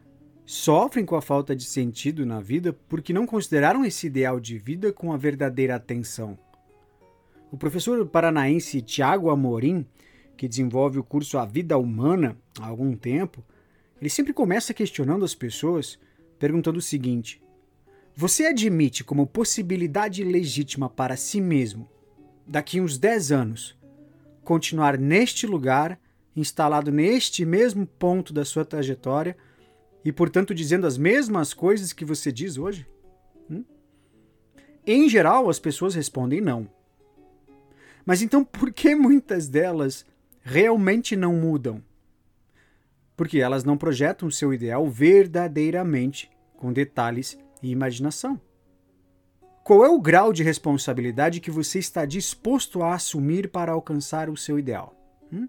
sofrem 0.45 1.05
com 1.05 1.17
a 1.17 1.21
falta 1.21 1.53
de 1.53 1.65
sentido 1.65 2.25
na 2.25 2.39
vida 2.39 2.71
porque 2.87 3.11
não 3.11 3.25
consideraram 3.27 3.83
esse 3.83 4.07
ideal 4.07 4.39
de 4.39 4.57
vida 4.57 4.93
com 4.93 5.11
a 5.11 5.17
verdadeira 5.17 5.75
atenção. 5.75 6.39
O 7.51 7.57
professor 7.57 8.07
paranaense 8.07 8.81
Tiago 8.81 9.29
Amorim, 9.29 9.85
que 10.37 10.47
desenvolve 10.47 10.99
o 10.99 11.03
curso 11.03 11.37
A 11.37 11.45
Vida 11.45 11.77
Humana 11.77 12.37
há 12.61 12.67
algum 12.67 12.95
tempo, 12.95 13.43
ele 13.99 14.09
sempre 14.09 14.31
começa 14.31 14.73
questionando 14.73 15.25
as 15.25 15.35
pessoas, 15.35 15.99
perguntando 16.39 16.79
o 16.79 16.81
seguinte: 16.81 17.41
Você 18.15 18.45
admite 18.45 19.03
como 19.03 19.27
possibilidade 19.27 20.23
legítima 20.23 20.89
para 20.89 21.17
si 21.17 21.41
mesmo, 21.41 21.89
daqui 22.47 22.79
uns 22.79 22.97
10 22.97 23.33
anos, 23.33 23.77
continuar 24.45 24.97
neste 24.97 25.45
lugar 25.45 25.99
instalado 26.35 26.91
neste 26.91 27.45
mesmo 27.45 27.85
ponto 27.85 28.33
da 28.33 28.45
sua 28.45 28.63
trajetória 28.63 29.35
e, 30.03 30.11
portanto, 30.11 30.53
dizendo 30.53 30.87
as 30.87 30.97
mesmas 30.97 31.53
coisas 31.53 31.93
que 31.93 32.05
você 32.05 32.31
diz 32.31 32.57
hoje? 32.57 32.87
Hum? 33.49 33.63
Em 34.85 35.07
geral, 35.07 35.49
as 35.49 35.59
pessoas 35.59 35.93
respondem 35.93 36.41
não. 36.41 36.67
Mas 38.05 38.21
então, 38.21 38.43
por 38.43 38.73
que 38.73 38.95
muitas 38.95 39.47
delas 39.47 40.05
realmente 40.41 41.15
não 41.15 41.35
mudam? 41.35 41.83
Porque 43.15 43.39
elas 43.39 43.63
não 43.63 43.77
projetam 43.77 44.31
seu 44.31 44.53
ideal 44.53 44.89
verdadeiramente, 44.89 46.31
com 46.57 46.73
detalhes 46.73 47.37
e 47.61 47.69
imaginação. 47.69 48.41
Qual 49.63 49.85
é 49.85 49.89
o 49.89 50.01
grau 50.01 50.33
de 50.33 50.41
responsabilidade 50.41 51.39
que 51.39 51.51
você 51.51 51.77
está 51.77 52.03
disposto 52.03 52.81
a 52.81 52.95
assumir 52.95 53.49
para 53.49 53.71
alcançar 53.71 54.27
o 54.27 54.35
seu 54.35 54.57
ideal? 54.57 54.95
Hum? 55.31 55.47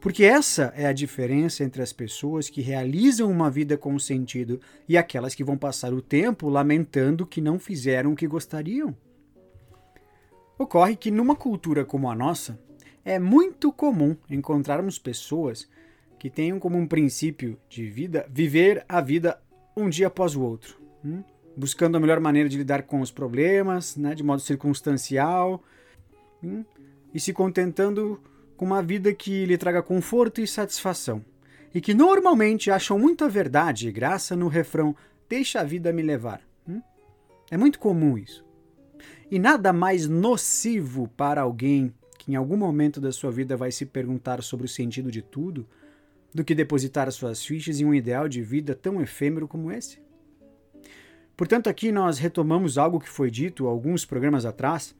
Porque 0.00 0.24
essa 0.24 0.72
é 0.74 0.86
a 0.86 0.92
diferença 0.92 1.62
entre 1.62 1.82
as 1.82 1.92
pessoas 1.92 2.48
que 2.48 2.62
realizam 2.62 3.30
uma 3.30 3.50
vida 3.50 3.76
com 3.76 3.98
sentido 3.98 4.58
e 4.88 4.96
aquelas 4.96 5.34
que 5.34 5.44
vão 5.44 5.58
passar 5.58 5.92
o 5.92 6.00
tempo 6.00 6.48
lamentando 6.48 7.26
que 7.26 7.40
não 7.40 7.58
fizeram 7.58 8.12
o 8.12 8.16
que 8.16 8.26
gostariam. 8.26 8.96
Ocorre 10.58 10.96
que 10.96 11.10
numa 11.10 11.36
cultura 11.36 11.84
como 11.84 12.10
a 12.10 12.14
nossa, 12.14 12.58
é 13.04 13.18
muito 13.18 13.70
comum 13.72 14.16
encontrarmos 14.28 14.98
pessoas 14.98 15.68
que 16.18 16.30
tenham 16.30 16.58
como 16.58 16.78
um 16.78 16.86
princípio 16.86 17.58
de 17.68 17.88
vida 17.88 18.26
viver 18.30 18.84
a 18.88 19.00
vida 19.00 19.40
um 19.76 19.88
dia 19.88 20.08
após 20.08 20.34
o 20.36 20.42
outro, 20.42 20.78
hum? 21.04 21.22
buscando 21.56 21.96
a 21.96 22.00
melhor 22.00 22.20
maneira 22.20 22.48
de 22.48 22.58
lidar 22.58 22.82
com 22.82 23.00
os 23.00 23.10
problemas, 23.10 23.96
né, 23.96 24.14
de 24.14 24.22
modo 24.22 24.40
circunstancial, 24.40 25.62
hum? 26.42 26.64
e 27.12 27.18
se 27.18 27.32
contentando 27.32 28.20
com 28.60 28.66
uma 28.66 28.82
vida 28.82 29.14
que 29.14 29.46
lhe 29.46 29.56
traga 29.56 29.82
conforto 29.82 30.38
e 30.38 30.46
satisfação, 30.46 31.24
e 31.74 31.80
que 31.80 31.94
normalmente 31.94 32.70
acham 32.70 32.98
muita 32.98 33.26
verdade 33.26 33.88
e 33.88 33.90
graça 33.90 34.36
no 34.36 34.48
refrão 34.48 34.94
Deixa 35.30 35.60
a 35.60 35.64
vida 35.64 35.90
me 35.94 36.02
levar. 36.02 36.42
Hum? 36.68 36.82
É 37.50 37.56
muito 37.56 37.78
comum 37.78 38.18
isso. 38.18 38.44
E 39.30 39.38
nada 39.38 39.72
mais 39.72 40.06
nocivo 40.06 41.08
para 41.16 41.40
alguém 41.40 41.90
que 42.18 42.32
em 42.32 42.34
algum 42.34 42.54
momento 42.54 43.00
da 43.00 43.10
sua 43.10 43.30
vida 43.30 43.56
vai 43.56 43.72
se 43.72 43.86
perguntar 43.86 44.42
sobre 44.42 44.66
o 44.66 44.68
sentido 44.68 45.10
de 45.10 45.22
tudo 45.22 45.66
do 46.34 46.44
que 46.44 46.54
depositar 46.54 47.10
suas 47.10 47.42
fichas 47.42 47.80
em 47.80 47.86
um 47.86 47.94
ideal 47.94 48.28
de 48.28 48.42
vida 48.42 48.74
tão 48.74 49.00
efêmero 49.00 49.48
como 49.48 49.72
esse. 49.72 50.02
Portanto, 51.34 51.70
aqui 51.70 51.90
nós 51.90 52.18
retomamos 52.18 52.76
algo 52.76 53.00
que 53.00 53.08
foi 53.08 53.30
dito 53.30 53.66
alguns 53.66 54.04
programas 54.04 54.44
atrás 54.44 54.94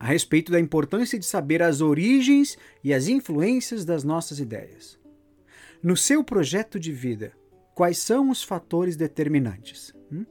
a 0.00 0.06
respeito 0.06 0.50
da 0.50 0.58
importância 0.58 1.18
de 1.18 1.26
saber 1.26 1.62
as 1.62 1.82
origens 1.82 2.56
e 2.82 2.94
as 2.94 3.06
influências 3.06 3.84
das 3.84 4.02
nossas 4.02 4.40
ideias. 4.40 4.98
No 5.82 5.94
seu 5.94 6.24
projeto 6.24 6.80
de 6.80 6.90
vida, 6.90 7.34
quais 7.74 7.98
são 7.98 8.30
os 8.30 8.42
fatores 8.42 8.96
determinantes? 8.96 9.94
Hum? 10.10 10.24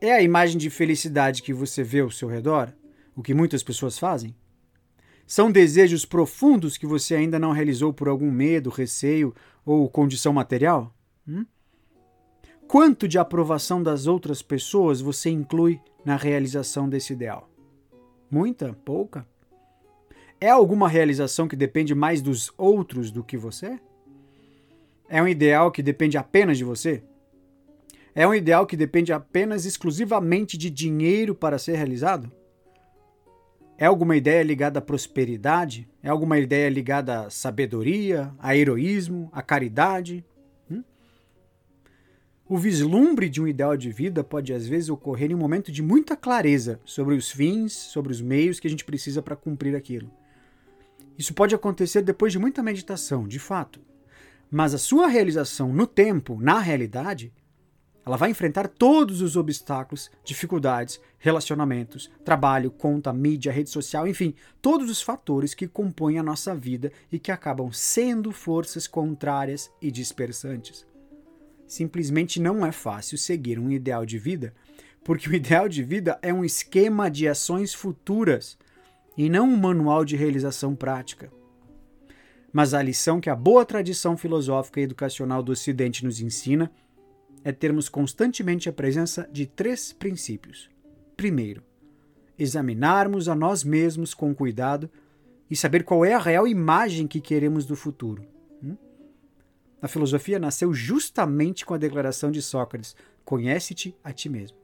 É 0.00 0.12
a 0.12 0.22
imagem 0.22 0.56
de 0.56 0.70
felicidade 0.70 1.42
que 1.42 1.52
você 1.52 1.82
vê 1.82 2.00
ao 2.00 2.10
seu 2.10 2.28
redor, 2.28 2.72
o 3.16 3.22
que 3.22 3.34
muitas 3.34 3.64
pessoas 3.64 3.98
fazem? 3.98 4.32
São 5.26 5.50
desejos 5.50 6.04
profundos 6.04 6.78
que 6.78 6.86
você 6.86 7.16
ainda 7.16 7.36
não 7.36 7.50
realizou 7.50 7.92
por 7.92 8.06
algum 8.06 8.30
medo, 8.30 8.70
receio 8.70 9.34
ou 9.66 9.90
condição 9.90 10.32
material? 10.32 10.94
Hum? 11.26 11.44
Quanto 12.68 13.08
de 13.08 13.18
aprovação 13.18 13.82
das 13.82 14.06
outras 14.06 14.40
pessoas 14.40 15.00
você 15.00 15.30
inclui 15.30 15.80
na 16.04 16.16
realização 16.16 16.88
desse 16.88 17.12
ideal? 17.12 17.50
Muita? 18.30 18.76
Pouca? 18.84 19.26
É 20.40 20.50
alguma 20.50 20.88
realização 20.88 21.48
que 21.48 21.56
depende 21.56 21.94
mais 21.94 22.22
dos 22.22 22.52
outros 22.56 23.10
do 23.10 23.24
que 23.24 23.36
você? 23.36 23.78
É 25.08 25.22
um 25.22 25.26
ideal 25.26 25.72
que 25.72 25.82
depende 25.82 26.18
apenas 26.18 26.58
de 26.58 26.64
você? 26.64 27.02
É 28.14 28.26
um 28.26 28.34
ideal 28.34 28.66
que 28.66 28.76
depende 28.76 29.12
apenas 29.12 29.64
exclusivamente 29.64 30.58
de 30.58 30.70
dinheiro 30.70 31.34
para 31.34 31.58
ser 31.58 31.76
realizado? 31.76 32.30
É 33.78 33.86
alguma 33.86 34.16
ideia 34.16 34.42
ligada 34.42 34.80
à 34.80 34.82
prosperidade? 34.82 35.88
É 36.02 36.08
alguma 36.08 36.38
ideia 36.38 36.68
ligada 36.68 37.26
à 37.26 37.30
sabedoria, 37.30 38.34
a 38.38 38.56
heroísmo, 38.56 39.30
à 39.32 39.40
caridade? 39.40 40.24
O 42.50 42.56
vislumbre 42.56 43.28
de 43.28 43.42
um 43.42 43.46
ideal 43.46 43.76
de 43.76 43.90
vida 43.90 44.24
pode 44.24 44.54
às 44.54 44.66
vezes 44.66 44.88
ocorrer 44.88 45.30
em 45.30 45.34
um 45.34 45.38
momento 45.38 45.70
de 45.70 45.82
muita 45.82 46.16
clareza 46.16 46.80
sobre 46.82 47.14
os 47.14 47.30
fins, 47.30 47.74
sobre 47.74 48.10
os 48.10 48.22
meios 48.22 48.58
que 48.58 48.66
a 48.66 48.70
gente 48.70 48.86
precisa 48.86 49.20
para 49.20 49.36
cumprir 49.36 49.76
aquilo. 49.76 50.10
Isso 51.18 51.34
pode 51.34 51.54
acontecer 51.54 52.00
depois 52.00 52.32
de 52.32 52.38
muita 52.38 52.62
meditação, 52.62 53.28
de 53.28 53.38
fato. 53.38 53.82
Mas 54.50 54.72
a 54.72 54.78
sua 54.78 55.08
realização 55.08 55.74
no 55.74 55.86
tempo, 55.86 56.38
na 56.40 56.58
realidade, 56.58 57.34
ela 58.06 58.16
vai 58.16 58.30
enfrentar 58.30 58.66
todos 58.66 59.20
os 59.20 59.36
obstáculos, 59.36 60.10
dificuldades, 60.24 60.98
relacionamentos, 61.18 62.10
trabalho, 62.24 62.70
conta, 62.70 63.12
mídia, 63.12 63.52
rede 63.52 63.68
social, 63.68 64.08
enfim, 64.08 64.34
todos 64.62 64.88
os 64.88 65.02
fatores 65.02 65.52
que 65.52 65.68
compõem 65.68 66.18
a 66.18 66.22
nossa 66.22 66.54
vida 66.54 66.90
e 67.12 67.18
que 67.18 67.30
acabam 67.30 67.70
sendo 67.70 68.32
forças 68.32 68.86
contrárias 68.86 69.70
e 69.82 69.90
dispersantes 69.90 70.87
simplesmente 71.68 72.40
não 72.40 72.64
é 72.64 72.72
fácil 72.72 73.18
seguir 73.18 73.58
um 73.58 73.70
ideal 73.70 74.04
de 74.06 74.18
vida, 74.18 74.54
porque 75.04 75.28
o 75.28 75.34
ideal 75.36 75.68
de 75.68 75.82
vida 75.82 76.18
é 76.22 76.32
um 76.32 76.44
esquema 76.44 77.10
de 77.10 77.28
ações 77.28 77.74
futuras 77.74 78.58
e 79.16 79.28
não 79.28 79.48
um 79.48 79.56
manual 79.56 80.04
de 80.04 80.16
realização 80.16 80.74
prática. 80.74 81.30
Mas 82.52 82.72
a 82.72 82.82
lição 82.82 83.20
que 83.20 83.28
a 83.28 83.36
boa 83.36 83.64
tradição 83.64 84.16
filosófica 84.16 84.80
e 84.80 84.84
educacional 84.84 85.42
do 85.42 85.52
Ocidente 85.52 86.04
nos 86.04 86.20
ensina 86.20 86.72
é 87.44 87.52
termos 87.52 87.88
constantemente 87.88 88.68
a 88.68 88.72
presença 88.72 89.28
de 89.30 89.46
três 89.46 89.92
princípios. 89.92 90.70
Primeiro, 91.16 91.62
examinarmos 92.38 93.28
a 93.28 93.34
nós 93.34 93.62
mesmos 93.62 94.14
com 94.14 94.34
cuidado 94.34 94.90
e 95.50 95.56
saber 95.56 95.84
qual 95.84 96.04
é 96.04 96.14
a 96.14 96.18
real 96.18 96.46
imagem 96.46 97.06
que 97.06 97.20
queremos 97.20 97.66
do 97.66 97.76
futuro. 97.76 98.37
A 99.80 99.86
filosofia 99.86 100.38
nasceu 100.38 100.74
justamente 100.74 101.64
com 101.64 101.74
a 101.74 101.78
declaração 101.78 102.30
de 102.30 102.42
Sócrates: 102.42 102.96
conhece-te 103.24 103.96
a 104.02 104.12
ti 104.12 104.28
mesmo. 104.28 104.56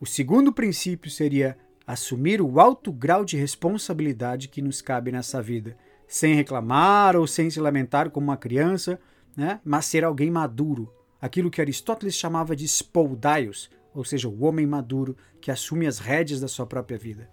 O 0.00 0.06
segundo 0.06 0.52
princípio 0.52 1.10
seria 1.10 1.58
assumir 1.86 2.40
o 2.40 2.60
alto 2.60 2.92
grau 2.92 3.24
de 3.24 3.36
responsabilidade 3.36 4.48
que 4.48 4.62
nos 4.62 4.80
cabe 4.80 5.10
nessa 5.10 5.42
vida, 5.42 5.76
sem 6.06 6.34
reclamar 6.34 7.16
ou 7.16 7.26
sem 7.26 7.50
se 7.50 7.58
lamentar 7.58 8.10
como 8.10 8.26
uma 8.26 8.36
criança, 8.36 9.00
né? 9.36 9.60
mas 9.64 9.86
ser 9.86 10.04
alguém 10.04 10.30
maduro, 10.30 10.92
aquilo 11.20 11.50
que 11.50 11.60
Aristóteles 11.60 12.14
chamava 12.14 12.54
de 12.54 12.64
spoldaios, 12.64 13.70
ou 13.94 14.04
seja, 14.04 14.28
o 14.28 14.44
homem 14.44 14.66
maduro 14.66 15.16
que 15.40 15.50
assume 15.50 15.86
as 15.86 15.98
rédeas 15.98 16.40
da 16.40 16.46
sua 16.46 16.66
própria 16.66 16.98
vida. 16.98 17.28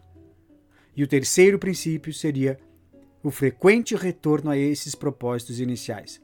E 0.96 1.04
o 1.04 1.08
terceiro 1.08 1.60
princípio 1.60 2.14
seria 2.14 2.58
o 3.22 3.30
frequente 3.30 3.96
retorno 3.96 4.50
a 4.50 4.58
esses 4.58 4.96
propósitos 4.96 5.60
iniciais, 5.60 6.22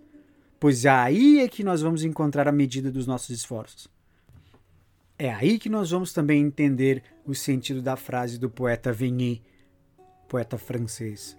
pois 0.62 0.86
aí 0.86 1.40
é 1.40 1.48
que 1.48 1.64
nós 1.64 1.82
vamos 1.82 2.04
encontrar 2.04 2.48
a 2.48 2.52
medida 2.52 2.92
dos 2.92 3.08
nossos 3.08 3.32
esforços. 3.32 3.90
É 5.18 5.34
aí 5.34 5.58
que 5.58 5.68
nós 5.68 5.90
vamos 5.90 6.14
também 6.14 6.40
entender 6.40 7.02
o 7.26 7.34
sentido 7.34 7.82
da 7.82 7.96
frase 7.96 8.38
do 8.38 8.48
poeta 8.48 8.94
Vigny, 8.94 9.42
poeta 10.30 10.60
francês. 10.60 11.36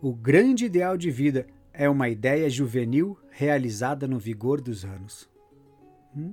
O 0.00 0.14
grande 0.14 0.66
ideal 0.66 0.96
de 0.96 1.10
vida 1.10 1.48
é 1.72 1.90
uma 1.90 2.08
ideia 2.08 2.48
juvenil 2.48 3.18
realizada 3.32 4.06
no 4.06 4.20
vigor 4.20 4.60
dos 4.60 4.84
anos. 4.84 5.28
Hum? 6.16 6.32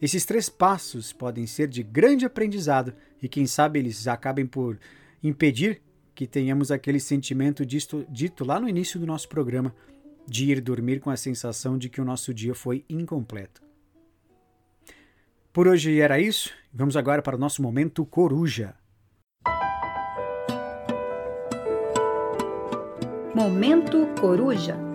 Esses 0.00 0.24
três 0.24 0.48
passos 0.48 1.12
podem 1.12 1.46
ser 1.46 1.68
de 1.68 1.84
grande 1.84 2.26
aprendizado 2.26 2.94
e, 3.22 3.28
quem 3.28 3.46
sabe, 3.46 3.78
eles 3.78 4.08
acabem 4.08 4.44
por 4.44 4.76
impedir 5.22 5.82
que 6.16 6.26
tenhamos 6.26 6.72
aquele 6.72 6.98
sentimento 6.98 7.64
dito, 7.64 8.04
dito 8.10 8.44
lá 8.44 8.58
no 8.58 8.68
início 8.68 8.98
do 8.98 9.06
nosso 9.06 9.28
programa 9.28 9.72
de 10.26 10.50
ir 10.50 10.60
dormir 10.60 11.00
com 11.00 11.10
a 11.10 11.16
sensação 11.16 11.76
de 11.76 11.88
que 11.88 12.00
o 12.00 12.04
nosso 12.04 12.32
dia 12.32 12.54
foi 12.54 12.84
incompleto. 12.88 13.62
Por 15.52 15.68
hoje 15.68 16.00
era 16.00 16.18
isso. 16.18 16.50
Vamos 16.72 16.96
agora 16.96 17.20
para 17.20 17.36
o 17.36 17.38
nosso 17.38 17.62
momento 17.62 18.06
coruja. 18.06 18.74
Momento 23.34 24.06
coruja. 24.20 24.91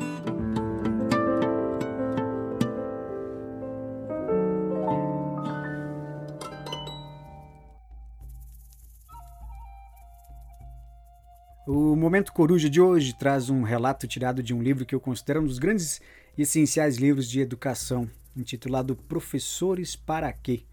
Momento 12.08 12.32
Coruja 12.32 12.70
de 12.70 12.80
hoje 12.80 13.14
traz 13.14 13.50
um 13.50 13.64
relato 13.64 14.08
tirado 14.08 14.42
de 14.42 14.54
um 14.54 14.64
livro 14.64 14.86
que 14.86 14.96
eu 14.96 15.00
considero 15.00 15.42
um 15.42 15.46
dos 15.46 15.60
grandes 15.60 16.00
e 16.38 16.42
essenciais 16.42 16.96
livros 16.96 17.30
de 17.30 17.42
educação, 17.42 18.10
intitulado 18.34 18.96
Professores 18.96 19.94
para 19.94 20.32
quê? 20.32 20.64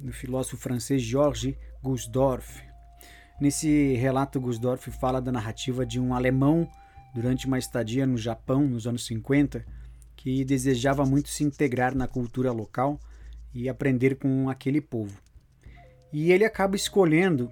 do 0.00 0.12
filósofo 0.12 0.56
francês 0.56 1.00
Georges 1.00 1.54
Gusdorff. 1.80 2.60
Nesse 3.40 3.94
relato, 3.94 4.40
Gusdorff 4.40 4.90
fala 4.90 5.22
da 5.22 5.30
narrativa 5.30 5.86
de 5.86 6.00
um 6.00 6.12
alemão 6.12 6.68
durante 7.14 7.46
uma 7.46 7.56
estadia 7.56 8.04
no 8.04 8.18
Japão 8.18 8.66
nos 8.66 8.84
anos 8.84 9.06
50 9.06 9.64
que 10.16 10.44
desejava 10.44 11.06
muito 11.06 11.28
se 11.28 11.44
integrar 11.44 11.94
na 11.94 12.08
cultura 12.08 12.50
local 12.50 12.98
e 13.54 13.68
aprender 13.68 14.16
com 14.16 14.50
aquele 14.50 14.80
povo. 14.80 15.16
E 16.12 16.32
ele 16.32 16.44
acaba 16.44 16.74
escolhendo 16.74 17.48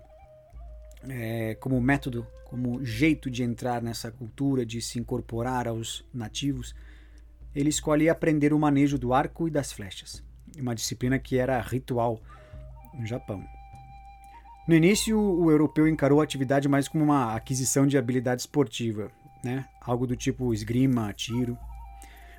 é, 1.09 1.55
como 1.61 1.81
método 1.81 2.27
como 2.53 2.85
jeito 2.85 3.31
de 3.31 3.43
entrar 3.43 3.81
nessa 3.81 4.11
cultura, 4.11 4.67
de 4.67 4.83
se 4.83 4.99
incorporar 4.99 5.67
aos 5.67 6.05
nativos, 6.13 6.75
ele 7.55 7.71
escolhe 7.71 8.11
aprender 8.11 8.53
o 8.53 8.59
manejo 8.59 8.99
do 8.99 9.15
arco 9.15 9.49
e 9.49 9.51
das 9.51 9.73
flechas, 9.73 10.23
uma 10.59 10.75
disciplina 10.75 11.19
que 11.19 11.39
era 11.39 11.59
ritual 11.63 12.21
no 12.93 13.07
Japão. 13.07 13.43
No 14.69 14.75
início, 14.75 15.19
o 15.19 15.51
europeu 15.51 15.89
encarou 15.89 16.21
a 16.21 16.25
atividade 16.25 16.69
mais 16.69 16.89
como 16.89 17.03
uma 17.03 17.35
aquisição 17.35 17.87
de 17.87 17.97
habilidade 17.97 18.43
esportiva, 18.43 19.11
né? 19.43 19.65
algo 19.81 20.07
do 20.07 20.15
tipo 20.15 20.53
esgrima, 20.53 21.11
tiro. 21.15 21.57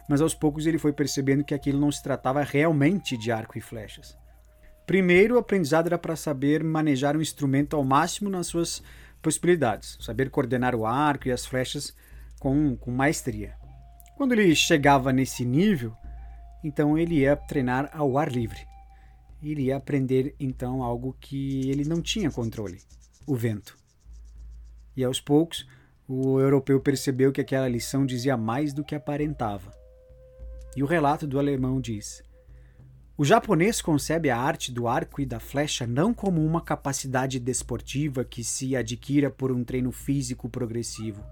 Mas 0.07 0.21
aos 0.21 0.35
poucos 0.35 0.67
ele 0.67 0.77
foi 0.77 0.93
percebendo 0.93 1.43
que 1.43 1.55
aquilo 1.55 1.79
não 1.79 1.91
se 1.91 2.03
tratava 2.03 2.43
realmente 2.43 3.17
de 3.17 3.31
arco 3.31 3.57
e 3.57 3.61
flechas. 3.61 4.15
Primeiro, 4.85 5.35
o 5.35 5.39
aprendizado 5.39 5.87
era 5.87 5.97
para 5.97 6.15
saber 6.15 6.63
manejar 6.63 7.17
um 7.17 7.21
instrumento 7.21 7.75
ao 7.75 7.83
máximo 7.83 8.29
nas 8.29 8.45
suas 8.45 8.83
possibilidades, 9.23 9.97
saber 10.01 10.29
coordenar 10.29 10.75
o 10.75 10.85
arco 10.85 11.27
e 11.27 11.31
as 11.31 11.45
flechas 11.45 11.95
com, 12.39 12.75
com 12.75 12.91
maestria. 12.91 13.55
Quando 14.15 14.33
ele 14.33 14.53
chegava 14.53 15.11
nesse 15.11 15.43
nível, 15.43 15.95
então 16.63 16.97
ele 16.97 17.19
ia 17.19 17.35
treinar 17.35 17.89
ao 17.93 18.17
ar 18.17 18.31
livre. 18.31 18.59
Ele 19.41 19.63
ia 19.63 19.77
aprender 19.77 20.35
então 20.39 20.83
algo 20.83 21.15
que 21.19 21.69
ele 21.69 21.85
não 21.85 22.01
tinha 22.01 22.29
controle: 22.29 22.79
o 23.25 23.35
vento. 23.35 23.77
E 24.95 25.03
aos 25.03 25.19
poucos, 25.19 25.67
o 26.07 26.39
europeu 26.39 26.79
percebeu 26.79 27.31
que 27.31 27.41
aquela 27.41 27.67
lição 27.67 28.05
dizia 28.05 28.37
mais 28.37 28.73
do 28.73 28.83
que 28.83 28.93
aparentava. 28.93 29.73
E 30.75 30.83
o 30.83 30.85
relato 30.85 31.25
do 31.25 31.39
alemão 31.39 31.81
diz: 31.81 32.23
o 33.15 33.23
japonês 33.23 33.79
concebe 33.79 34.31
a 34.31 34.39
arte 34.39 34.71
do 34.71 34.87
arco 34.87 35.21
e 35.21 35.25
da 35.25 35.39
flecha 35.39 35.85
não 35.85 36.15
como 36.15 36.43
uma 36.43 36.59
capacidade 36.59 37.39
desportiva 37.39 38.25
que 38.25 38.43
se 38.43 38.75
adquira 38.75 39.29
por 39.29 39.51
um 39.51 39.63
treino 39.63 39.91
físico 39.91 40.49
progressivo, 40.49 41.23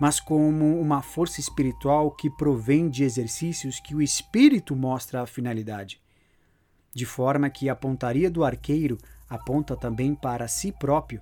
mas 0.00 0.20
como 0.20 0.80
uma 0.80 1.02
força 1.02 1.40
espiritual 1.40 2.12
que 2.12 2.30
provém 2.30 2.88
de 2.88 3.02
exercícios 3.02 3.80
que 3.80 3.96
o 3.96 4.02
espírito 4.02 4.76
mostra 4.76 5.22
a 5.22 5.26
finalidade. 5.26 6.00
De 6.94 7.04
forma 7.04 7.50
que 7.50 7.68
a 7.68 7.74
pontaria 7.74 8.30
do 8.30 8.44
arqueiro 8.44 8.96
aponta 9.28 9.76
também 9.76 10.14
para 10.14 10.46
si 10.46 10.70
próprio 10.70 11.20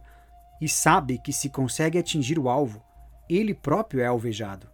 e 0.60 0.68
sabe 0.68 1.18
que 1.24 1.32
se 1.32 1.48
consegue 1.48 1.96
atingir 1.96 2.38
o 2.38 2.50
alvo, 2.50 2.82
ele 3.30 3.54
próprio 3.54 4.02
é 4.02 4.06
alvejado. 4.06 4.68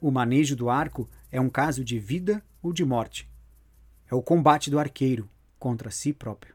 O 0.00 0.12
manejo 0.12 0.54
do 0.54 0.70
arco 0.70 1.10
é 1.32 1.40
um 1.40 1.50
caso 1.50 1.82
de 1.82 1.98
vida 1.98 2.40
ou 2.62 2.72
de 2.72 2.84
morte 2.84 3.33
é 4.10 4.14
o 4.14 4.22
combate 4.22 4.70
do 4.70 4.78
arqueiro 4.78 5.28
contra 5.58 5.90
si 5.90 6.12
próprio. 6.12 6.53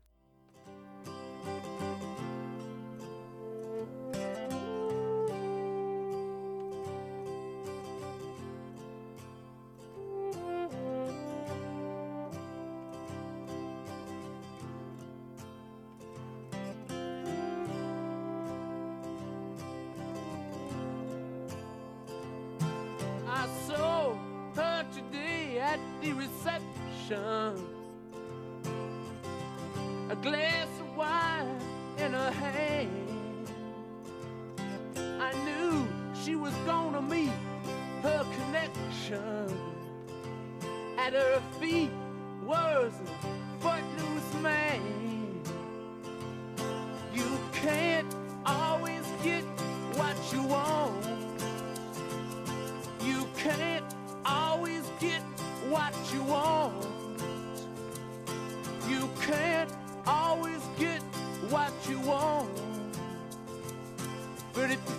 She 36.30 36.36
was 36.36 36.54
gonna 36.68 37.02
meet 37.02 37.32
her 38.04 38.24
connection. 38.38 39.58
At 41.00 41.14
her 41.14 41.42
feet 41.60 41.90
was 42.46 42.94
a 43.02 43.62
footloose 43.62 44.44
man. 44.44 45.19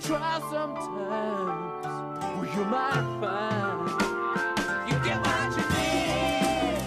Try 0.03 0.41
sometimes, 0.51 1.87
well, 2.37 2.47
you 2.55 2.65
might 2.65 3.07
find 3.21 3.89
you 4.89 4.97
get 5.05 5.19
what 5.21 5.57
you 5.57 5.65
need. 5.77 6.81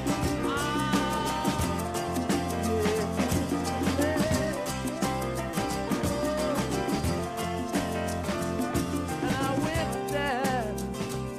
And 9.21 9.31
I 9.31 9.37
went 9.59 9.93
down 10.11 10.75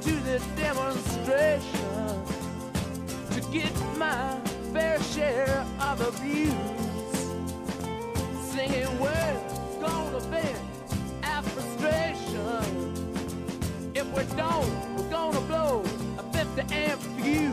to 0.00 0.12
the 0.28 0.38
demonstration 0.56 2.24
to 3.32 3.40
get 3.52 3.74
my 3.96 4.38
fair 4.72 4.98
share 5.02 5.64
of 5.80 6.00
abuse. 6.00 6.83
A 16.72 17.43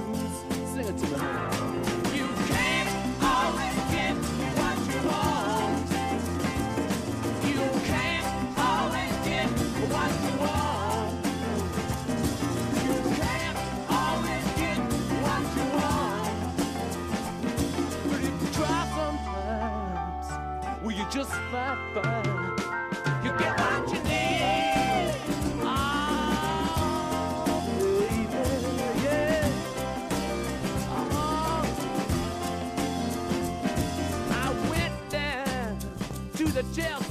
jail. 36.74 37.11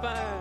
fine. 0.00 0.39